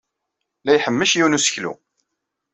[0.63, 1.73] La iḥemmec yiwen n useklu.